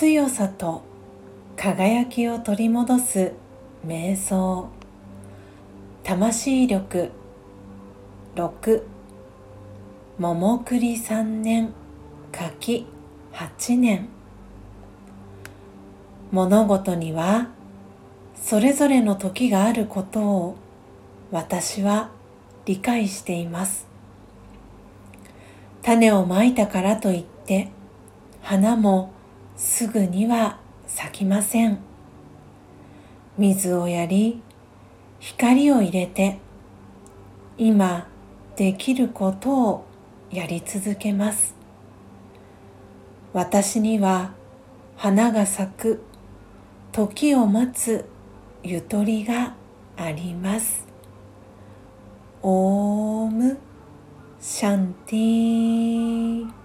[0.00, 0.82] 強さと
[1.56, 3.32] 輝きを取り戻す
[3.84, 4.68] 瞑想。
[6.04, 7.10] 魂力。
[8.36, 8.82] 6
[10.20, 11.72] 桃栗3年。
[12.30, 12.86] 柿
[13.32, 14.08] 8年。
[16.30, 17.48] 物事には
[18.36, 20.56] それぞれの時があることを
[21.32, 22.10] 私は
[22.66, 23.88] 理解しています。
[25.82, 27.72] 種をまいたからといって
[28.42, 29.17] 花も
[29.58, 31.80] すぐには咲きません。
[33.36, 34.40] 水をやり
[35.18, 36.38] 光を入れて
[37.56, 38.06] 今
[38.54, 39.84] できることを
[40.30, 41.56] やり続けます。
[43.32, 44.32] 私には
[44.96, 46.02] 花が咲く
[46.92, 48.04] 時を待つ
[48.62, 49.56] ゆとりが
[49.96, 50.86] あります。
[52.42, 53.58] オーム
[54.40, 56.57] シャンティー。